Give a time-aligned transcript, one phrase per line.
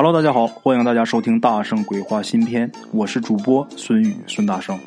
[0.00, 4.78] Hello，大家好，欢迎大家收听《大圣鬼话》新篇，我是主播孙宇孙大圣，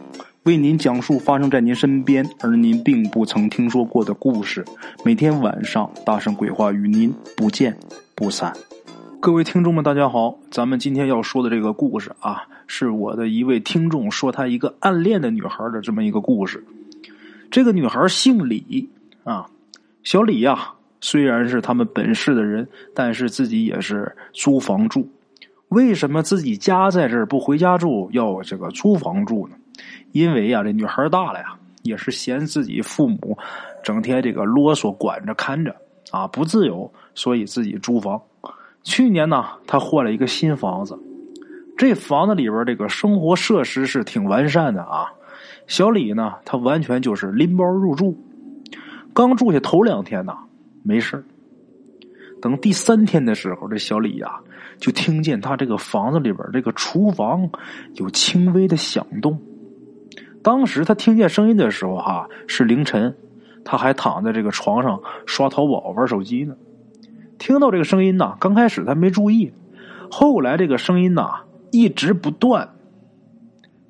[0.43, 4.63] 为您讲述发生在您身边而您并不曾听说过的故事。
[5.03, 7.77] 每天晚上，大圣鬼话与您不见
[8.15, 8.53] 不散。
[9.19, 16.63] 各位听众们，大家好，咱们今天要说的这个故事啊，是我的一位听众说他一个暗恋的女孩的这么一个故事。
[17.49, 18.89] 这个女孩姓李
[19.25, 19.47] 啊，
[20.03, 20.75] 小李呀。
[21.01, 25.09] 虽然是他们本市的人，但是自己也是租房住。
[25.69, 29.55] 为什么自己家在这儿不回家住，要这个租房住呢？
[30.11, 33.37] 因为呀，这女孩大了呀，也是嫌自己父母
[33.83, 35.75] 整天这个啰嗦，管着看着
[36.11, 38.21] 啊不自由，所以自己租房。
[38.83, 40.99] 去年呢，他换了一个新房子，
[41.77, 45.11] 这房子里边这个生活设施是挺完善的啊。
[45.67, 48.17] 小李呢，他完全就是拎包入住，
[49.13, 50.35] 刚住下头两天呢。
[50.83, 51.23] 没事
[52.41, 54.39] 等第三天的时候，这小李呀
[54.79, 57.49] 就听见他这个房子里边这个厨房
[57.95, 59.39] 有轻微的响动。
[60.43, 63.15] 当时他听见声音的时候，哈是凌晨，
[63.63, 66.55] 他还躺在这个床上刷淘宝玩手机呢。
[67.37, 69.53] 听到这个声音呐，刚开始他没注意，
[70.09, 72.69] 后来这个声音呐一直不断，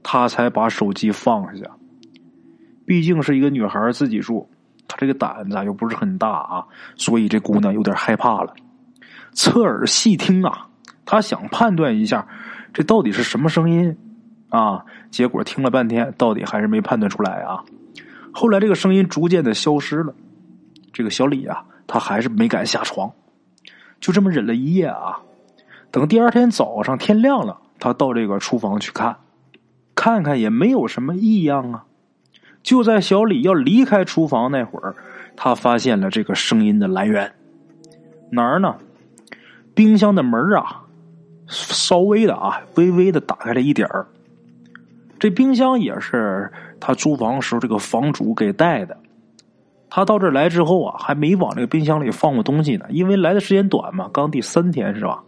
[0.03, 1.78] 他才把手机放下。
[2.86, 4.50] 毕竟是一个女孩自己住。
[5.02, 6.63] 这个胆子又不是很大啊，
[6.95, 8.53] 所以这姑娘有点害怕了。
[9.33, 10.67] 侧耳细听啊，
[11.05, 12.27] 她想判断一下
[12.71, 13.97] 这到底是什么声音
[14.49, 14.85] 啊。
[15.09, 17.63] 结果听了半天，到底还是没判断出来啊。
[18.31, 20.13] 后来这个声音逐渐的消失了。
[20.93, 23.11] 这个小李啊，他还是没敢下床，
[23.99, 25.17] 就这么忍了一夜啊。
[25.89, 29.17] 等第二天早上天亮了，他到这个厨房去看，
[29.95, 31.86] 看看也没有什么异样啊。
[32.64, 34.95] 就在小李要离开厨房那会儿，
[35.36, 37.31] 他发现了这个声音的来源。
[38.31, 38.76] 哪儿呢？
[39.73, 40.84] 冰箱的门啊，
[41.48, 44.06] 稍微的啊，微微的打开了一点儿。
[45.20, 48.98] 这冰箱也是他租房时候这个房主给带的。
[49.89, 55.21] 他到这来之后啊，还没往这个冰箱里放过东西呢，因为来的时间短嘛，刚第三天是吧？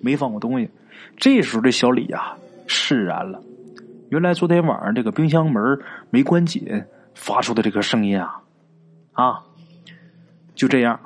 [0.00, 0.68] 没放过东西。
[1.16, 2.32] 这时候这小李呀，
[2.66, 3.40] 释然了。
[4.10, 8.40] 原来昨天晚上这个冰箱门没关紧，发出的这个声音啊，
[9.12, 9.42] 啊，
[10.54, 10.98] 就这样。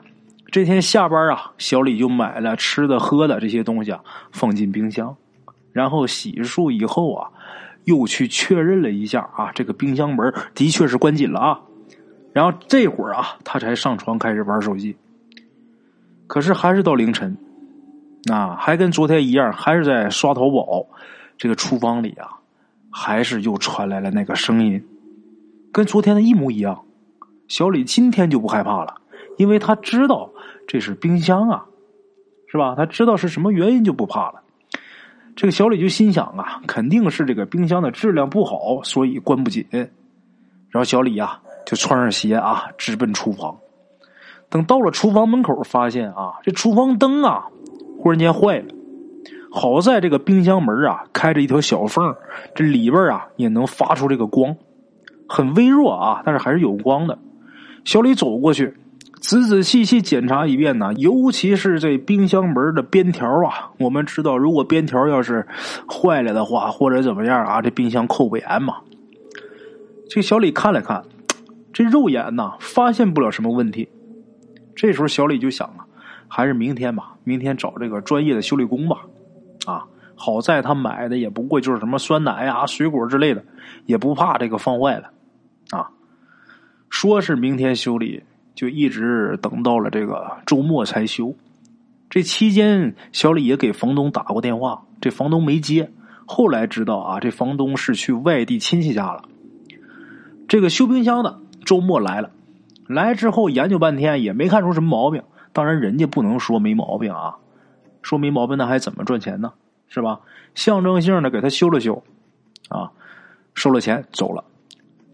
[0.52, 5.16] 这天下班啊，小李就买了吃的喝的这些东西啊，放进冰箱，
[5.72, 7.30] 然后洗漱以后啊，
[7.84, 11.60] 又去确认了一下啊，这个冰箱门的确是关紧了啊。
[12.32, 14.94] 然后这会儿啊，他才上床开始玩手机。
[16.26, 17.36] 可是还是到凌晨，
[18.30, 20.86] 啊，还跟昨天一样，还是在刷淘宝。
[21.36, 22.41] 这个厨房里啊。
[22.92, 24.84] 还是又传来了那个声音，
[25.72, 26.84] 跟昨天的一模一样。
[27.48, 29.00] 小李今天就不害怕了，
[29.38, 30.30] 因为他知道
[30.69, 31.64] 这是冰箱啊，
[32.47, 32.75] 是吧？
[32.76, 34.42] 他知道是什么原因就不怕了。
[35.34, 39.66] 这个小李就心想啊，肯定是这个冰箱的质量不好，所以关不紧。
[39.72, 43.56] 然后小李呀就穿上鞋啊，直奔厨房。
[44.50, 47.47] 等到了厨房门口，发现啊，这厨房灯啊
[47.98, 48.74] 忽然间坏了。
[49.54, 52.16] 好在这个冰箱门啊开着一条小缝，
[52.54, 54.56] 这里边啊也能发出这个光，
[55.28, 57.18] 很微弱啊，但是还是有光的。
[57.84, 58.74] 小李走过去，
[59.20, 63.72] 仔仔细细检查一遍呢，尤其是这冰箱门的边条啊。
[63.78, 65.46] 我们知道，如果边条要是
[65.86, 68.76] 坏了的话，或者怎么样啊，这冰箱扣不严嘛。
[70.08, 71.04] 这小李看了看，
[71.74, 73.88] 这肉眼呐发现不了什么问题。
[74.74, 75.84] 这时候小李就想啊，
[76.26, 78.96] 还是明天吧，明天找这个专业的修理工吧。
[79.66, 79.84] 啊，
[80.14, 83.44] 好在他买的也不贵，就是什么酸奶呀、水果之类的，
[83.86, 85.10] 也不怕这个放坏了。
[85.70, 85.90] 啊，
[86.90, 88.22] 说是明天修理，
[88.54, 91.34] 就一直等到了这个周末才修。
[92.10, 95.90] 这期间，小李也给房东打过电话，这房东没接。
[96.26, 99.24] 后来知道啊，这房东是去外地亲戚家了。
[100.46, 102.30] 这个修冰箱的周末来了，
[102.86, 105.22] 来之后研究半天也没看出什么毛病。
[105.54, 107.36] 当然，人家不能说没毛病啊。
[108.02, 109.52] 说没毛病，那还怎么赚钱呢？
[109.88, 110.21] 是吧？
[110.54, 112.03] 象征性的给他修了修，
[112.68, 112.91] 啊，
[113.54, 114.44] 收了钱走了。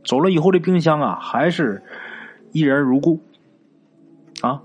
[0.04, 1.82] 走了以后，这冰箱啊还是
[2.52, 3.20] 依然如故。
[4.40, 4.62] 啊，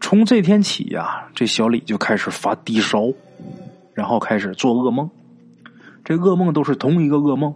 [0.00, 3.12] 从这天起呀，这小李就开始发低烧，
[3.94, 5.08] 然后开始做噩梦。
[6.04, 7.54] 这噩梦都是同一个噩梦，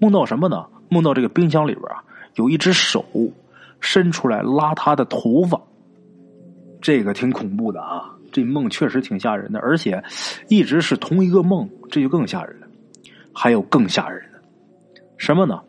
[0.00, 0.66] 梦到什么呢？
[0.88, 2.02] 梦到这个冰箱里边啊
[2.34, 3.04] 有一只手
[3.80, 5.60] 伸出来拉他的头发，
[6.80, 8.16] 这个挺恐怖的啊。
[8.32, 10.02] 这梦确实挺吓人的，而且
[10.48, 12.66] 一直是同一个梦，这就更吓人了。
[13.34, 14.40] 还有更吓人的，
[15.16, 15.60] 什么呢？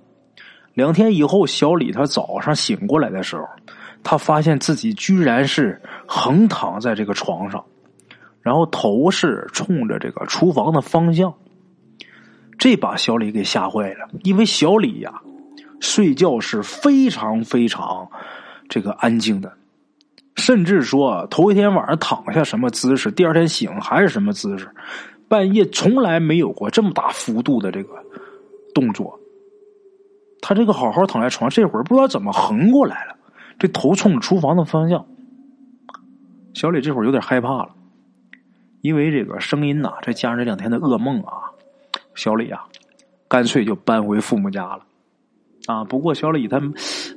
[0.73, 3.47] 两天以后，小李他早上醒过来的时候，
[4.03, 7.63] 他发现自己居然是横躺在这个床上，
[8.41, 11.33] 然后头是冲着这个厨房的方向。
[12.57, 15.21] 这把小李给吓坏了，因为小李呀，
[15.79, 18.09] 睡觉是非常非常
[18.67, 19.53] 这个安静的，
[20.35, 24.69] 甚至说头一天晚上躺下什么姿势，第二天醒还是什么姿势，
[25.27, 27.89] 半夜从来没有过这么大幅度的这个
[28.73, 29.19] 动作。
[30.41, 33.15] 他这个好好躺在床，这会儿不知道怎么横过来了，
[33.57, 35.05] 这头冲着厨房的方向。
[36.53, 37.69] 小李这会儿有点害怕了，
[38.81, 41.53] 因为这个声音呐，再加上这两天的噩梦啊。
[42.15, 42.65] 小李啊，
[43.27, 44.81] 干脆就搬回父母家了，
[45.65, 45.83] 啊！
[45.83, 46.61] 不过小李他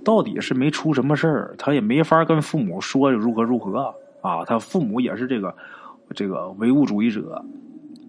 [0.04, 4.44] 到底是没出什么事儿，他也没法跟父母说如何如何啊。
[4.44, 5.54] 他父母也是这个
[6.14, 7.44] 这个唯物主义者，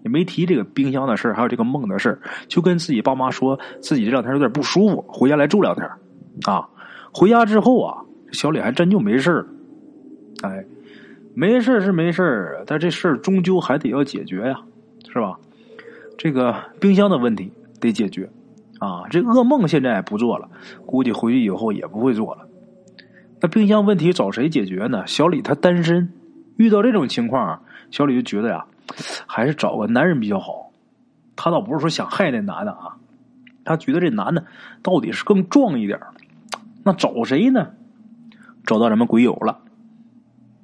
[0.04, 5.88] 也没提这个冰箱的事还有这个梦的事就跟自己爸妈说自己这两天有点不舒服，回家来住两天
[6.44, 6.68] 啊。
[7.12, 9.44] 回家之后啊，小李还真就没事
[10.42, 10.64] 哎，
[11.34, 14.60] 没事是没事但这事儿终究还得要解决呀，
[15.12, 15.36] 是吧？
[16.16, 17.50] 这个冰箱的问题
[17.80, 18.28] 得解决，
[18.78, 20.48] 啊，这噩梦现在不做了，
[20.86, 22.46] 估计回去以后也不会做了。
[23.40, 25.06] 那冰箱问题找谁解决呢？
[25.06, 26.12] 小李他单身，
[26.56, 28.66] 遇到这种情况，小李就觉得呀，
[29.26, 30.72] 还是找个男人比较好。
[31.36, 32.96] 他倒不是说想害那男的啊，
[33.64, 34.44] 他觉得这男的
[34.82, 36.00] 到底是更壮一点。
[36.84, 37.70] 那找谁呢？
[38.66, 39.60] 找到咱们鬼友了，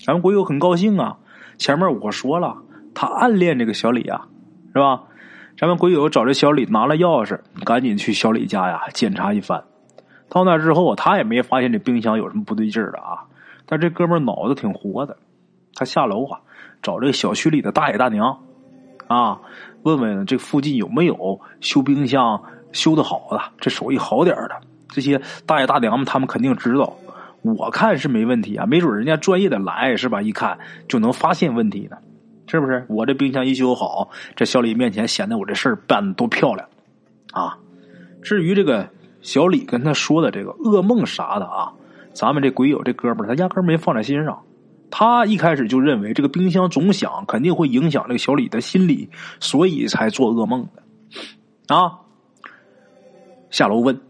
[0.04, 1.18] 咱们鬼友很高兴啊。
[1.56, 2.56] 前面我说了，
[2.94, 4.26] 他暗恋这个小李啊，
[4.72, 5.04] 是吧？
[5.64, 9.64] 咱们鬼友找这小李拿了钥匙，赶紧去小李家呀检查一番。
[10.28, 13.24] 到那之后，他也没发现这冰箱有什么不对劲的啊。
[13.64, 15.16] 但这哥们脑子挺活的，
[15.74, 16.40] 他下楼啊
[16.82, 18.40] 找这小区里的大爷大娘
[19.06, 19.40] 啊，
[19.84, 26.92] 问问这附近有没有修冰箱修的好的，这手艺好点的这些大爷大娘们，他们肯定知道。
[27.40, 30.20] 我看是没问题啊，没准人家专业的来是吧？
[30.20, 30.58] 一看
[30.88, 31.96] 就能发现问题呢。
[32.54, 36.68] 是不是我这冰箱一修好，这小李面前显得我这事儿办的多漂亮
[37.32, 37.58] 啊？
[38.22, 38.88] 至于这个
[39.22, 41.72] 小李跟他说的这个噩梦啥的啊，
[42.12, 44.40] 咱们这鬼友这哥们儿他压根没放在心上。
[44.88, 49.10] 他一开始就认为这个冰箱总响肯定会影响这个小李的心理，
[49.40, 51.98] 所以才做噩梦的啊。
[53.50, 54.00] 下楼问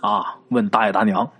[0.00, 1.30] 啊，问大爷大娘。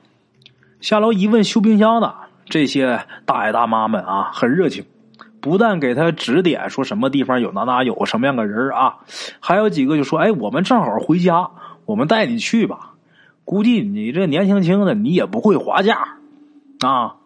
[0.83, 2.15] 下楼一问修冰箱的
[2.45, 4.85] 这些大爷大妈们啊，很热情。
[5.41, 8.99] 不但给他指点，说什么地方有哪哪有什么样的人啊，
[9.41, 11.51] 还有几个就说：“哎，我们正好回家，
[11.87, 12.95] 我们带你去吧。
[13.45, 16.19] 估计你这年轻轻的，你也不会划价
[16.81, 17.17] 啊。”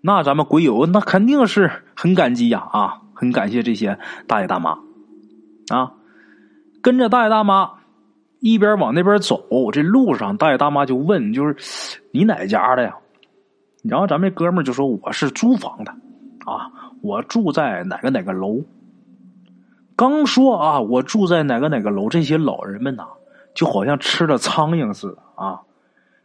[0.00, 4.78] 那咱们鬼友那肯定是很感激呀啊，很感谢这些大爷大妈
[5.68, 5.92] 啊。
[6.82, 7.70] 跟着大爷大妈
[8.38, 9.42] 一边往那边走，
[9.72, 11.56] 这路上大爷大妈就问：“就是
[12.12, 12.94] 你哪家的呀？”
[13.82, 15.90] 然后咱们这哥们就说：“我是租房的
[16.44, 16.70] 啊。”
[17.04, 18.62] 我住在哪个哪个楼？
[19.94, 23.06] 刚说啊，我住在哪个哪个楼，这些老人们呐，
[23.54, 25.60] 就好像吃了苍蝇似的啊，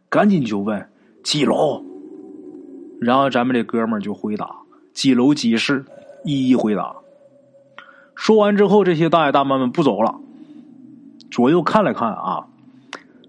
[0.08, 0.90] 赶紧就问
[1.22, 1.84] 几楼。
[3.02, 4.56] 然后咱们这哥们儿就回答
[4.94, 5.84] 几楼几室，
[6.24, 6.96] 一一回答。
[8.16, 10.16] 说完之后，这些大爷大妈们不走了，
[11.30, 12.48] 左右看了看啊，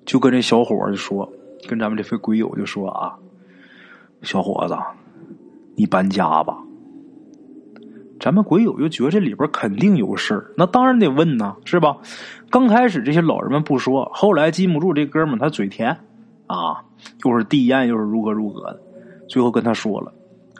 [0.07, 1.29] 就跟这小伙就说，
[1.69, 3.19] 跟咱们这位鬼友就说啊，
[4.23, 4.79] 小伙子，
[5.75, 6.57] 你搬家吧。
[8.21, 11.97] 咱们鬼友就觉得这里边肯定有事儿，那当然得问呢，是吧？
[12.51, 15.97] 刚开始这些老人们不说，后来禁不住这哥们他嘴甜
[16.47, 16.85] 啊，
[17.25, 18.81] 又是递烟又是如何如何的，
[19.27, 20.13] 最后跟他说了，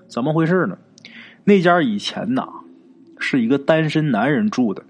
[0.09, 0.79] 怎么回事呢？
[1.45, 2.49] 那家以前呐
[3.19, 4.83] 是一个单身男人住的，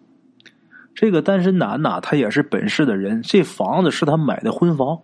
[0.94, 5.00] 这个单身男呐他也是本市的人，这房子是他买的婚房，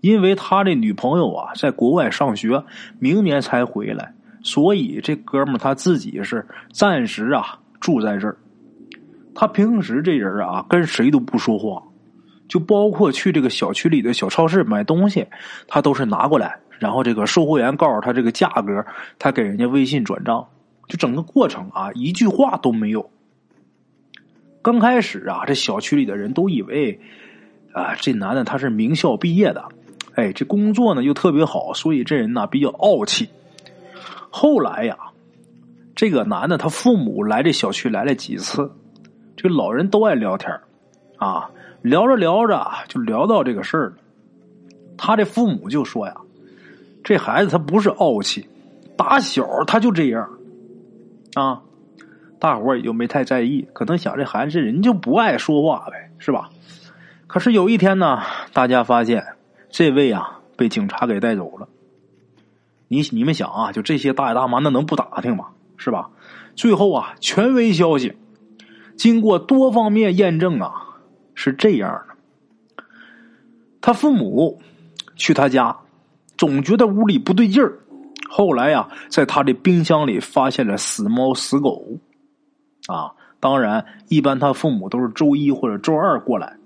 [0.00, 2.64] 因为他这女朋友啊在国外上学，
[2.98, 4.14] 明年才回来。
[4.44, 8.36] 所以这哥们他自己是暂时啊住在这儿。
[9.34, 11.82] 他平时这人啊跟谁都不说话，
[12.46, 15.26] 就包括去这个小区里的小超市买东西，
[15.66, 18.86] 他都是拿过来，然后这个售货员告诉他这个价格，
[19.18, 20.46] 他给人家微信转账，
[20.86, 23.10] 就整个过程啊一句话都没有。
[24.62, 27.00] 刚开始啊，这小区里的人都以为
[27.72, 29.64] 啊这男的他是名校毕业的，
[30.14, 33.30] 哎，这工作呢又特别好，所以这人呢比较傲气。
[34.36, 34.98] 后来呀，
[35.94, 38.68] 这个男的他父母来这小区来了几次，
[39.36, 40.50] 这老人都爱聊天
[41.18, 41.48] 啊，
[41.82, 43.96] 聊着聊着就聊到这个事儿了。
[44.98, 46.16] 他这父母就说呀
[47.04, 48.44] ：“这孩子他不是傲气，
[48.96, 50.28] 打小他就这样
[51.34, 51.62] 啊。”
[52.40, 56.50] 大伙儿也就没太在意，可能想这孩子这人就不爱说话呗，是吧？
[57.28, 58.20] 可是有一天呢，
[58.52, 59.24] 大家发现
[59.70, 61.68] 这位啊被警察给带走了。
[62.88, 65.46] 你你们想啊，就这些大爷大妈，那能不打听吗？
[65.76, 66.10] 是吧？
[66.54, 68.16] 最后啊，权威消息
[68.96, 70.72] 经过多方面验证啊，
[71.34, 71.90] 是这样
[72.76, 72.84] 的：
[73.80, 74.60] 他父母
[75.16, 75.76] 去他家，
[76.38, 77.80] 总觉得屋里不对劲儿。
[78.30, 81.84] 后来呀，在他的冰箱里发现了死猫死狗。
[82.86, 86.56] 啊，当然，一般他父母都是周一或者周二过来。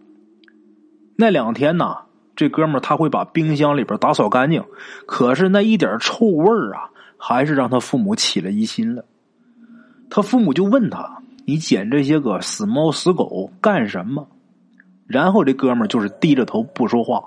[1.16, 1.96] 那两天呢，
[2.38, 4.62] 这哥们儿他会把冰箱里边打扫干净，
[5.07, 9.04] 可是那一点臭味儿啊，还是让他父母起了疑心了。
[10.09, 14.28] 他父母就问他：“你捡这些个死猫死狗干什么？”
[15.09, 17.25] 然后这哥们儿就是低着头不说话。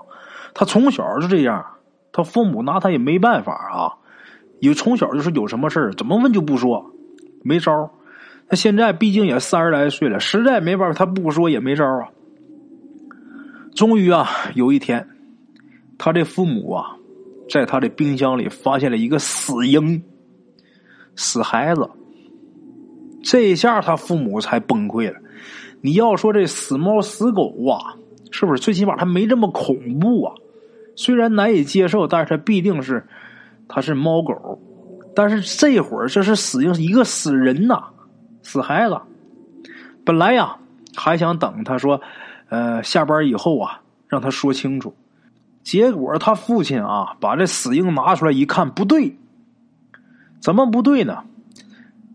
[0.54, 1.62] 他从小就这样，
[2.10, 3.92] 他父母拿他也没办法啊。
[4.60, 6.90] 有从小就是有什么事儿，怎么问就不说，
[7.42, 7.90] 没招
[8.48, 12.08] 他现在毕竟也三十来岁了，实在没办法，他不说也没招啊。
[13.74, 15.08] 终于啊，有一天，
[15.98, 16.96] 他的父母啊，
[17.50, 20.02] 在他的冰箱里发现了一个死婴，
[21.16, 21.88] 死孩子。
[23.22, 25.18] 这一下他父母才崩溃了。
[25.80, 27.96] 你要说这死猫死狗啊，
[28.30, 30.34] 是不是最起码他没这么恐怖啊？
[30.94, 33.06] 虽然难以接受，但是他必定是
[33.68, 34.60] 他是猫狗。
[35.14, 37.82] 但是这会儿这是死婴，一个死人呐。
[38.42, 39.00] 死孩子，
[40.04, 40.56] 本来呀
[40.96, 42.00] 还想等他说，
[42.52, 44.94] 呃，下班以后啊，让他说清楚。
[45.62, 49.16] 结果他父亲啊，把这死婴拿出来一看，不对，
[50.38, 51.24] 怎么不对呢？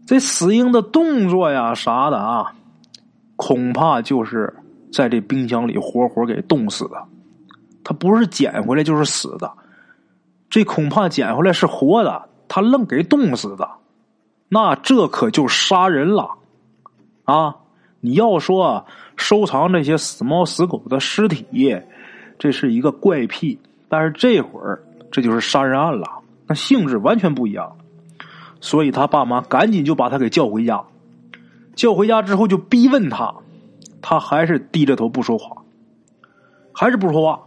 [0.06, 2.54] 这死婴的动作呀啥的啊，
[3.36, 4.54] 恐怕就是
[4.94, 7.04] 在这冰箱里活活给冻死的。
[7.84, 9.52] 他不是捡回来就是死的，
[10.52, 13.68] 这恐怕捡回来是活的，他愣给冻死的。
[14.50, 16.36] 那这可就杀人了，
[17.24, 17.56] 啊！
[18.00, 18.86] 你要说
[19.18, 21.46] 收藏这些死猫死狗的尸体，
[22.40, 23.60] 这是一个怪癖，
[23.90, 24.82] 但是这会儿
[25.12, 26.08] 这就是杀人案了，
[26.48, 27.76] 那性质完全不一样。
[28.62, 30.84] 所以他爸妈赶紧就把他给叫回家，
[31.76, 33.36] 叫回家之后就逼问他，
[34.02, 35.64] 他还是低着头不说话，
[36.74, 37.42] 还是不说话。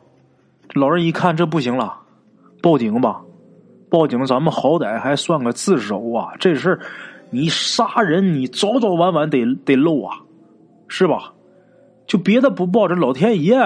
[0.74, 1.96] 老人一看这不行了，
[2.62, 3.22] 报警吧。
[3.88, 6.30] 报警，咱们好歹还算个自首啊！
[6.38, 6.80] 这事儿，
[7.30, 10.20] 你杀人，你早早晚晚得得露啊，
[10.86, 11.32] 是吧？
[12.10, 13.56] 就别的不报，这老天爷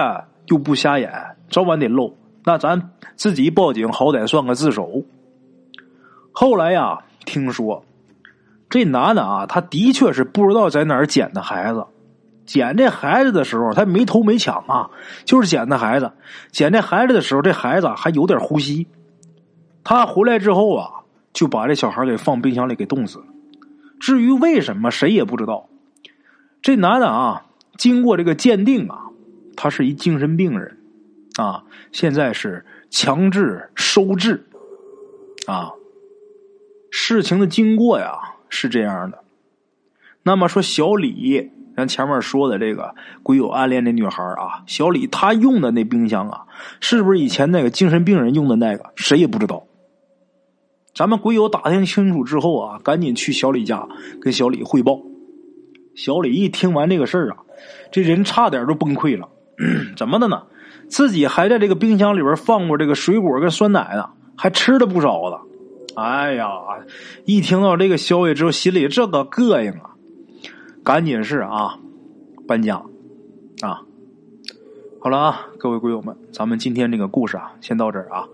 [0.49, 1.11] 又不瞎眼，
[1.49, 2.15] 早晚得露。
[2.45, 5.03] 那咱自己报警，好歹算个自首。
[6.31, 7.87] 后来呀，听说
[8.69, 11.87] 这男的啊，他的确是不知道在哪儿捡的孩子。
[12.45, 14.91] 捡这孩子的时候，他没偷没抢啊，
[15.25, 16.13] 就是捡的孩子。
[16.51, 18.87] 捡这孩子的时候，这孩子还有点呼吸。
[19.83, 20.91] 他回来之后啊，
[21.33, 23.25] 就把这小孩给放冰箱里给冻死了。
[23.99, 25.71] 至于为什么，谁也不知道。
[26.61, 29.07] 这男的啊，经过这个鉴定啊，
[29.57, 30.79] 他是一精神病人
[31.37, 34.47] 啊，现在是强制收治
[35.47, 35.73] 啊。
[36.91, 39.25] 事情的经过呀是这样的。
[40.23, 46.47] 那么说，小李，咱前面说的这个鬼友暗恋的女孩啊，小李他用的那冰箱啊，
[46.81, 48.93] 是不是以前那个精神病人用的那个？
[48.95, 49.67] 谁也不知道。
[50.95, 53.89] 咱们鬼友打听清楚之后啊，赶紧去小李家
[54.21, 55.01] 跟小李汇报。
[55.95, 57.37] 小李一听完这个事儿啊，
[57.91, 59.29] 这人差点都崩溃了。
[59.97, 60.43] 怎么的呢？
[60.89, 65.41] 自己还在这个冰箱里边放过这个水果跟酸奶呢，还吃了不少了。
[65.97, 66.51] 哎呀，
[67.25, 69.95] 一听到这个消息之后，心里这个膈应啊！
[70.83, 71.79] 赶紧是啊，
[72.47, 72.83] 搬家
[73.63, 73.81] 啊！
[75.01, 78.27] 好了啊，各位鬼友们，咱们今天这个故事啊，先到这儿啊。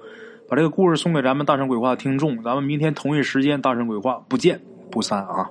[0.49, 5.51] 把这个故事送给咱们大圣鬼话的听众，咱们明天同一时间大圣鬼话不见不散啊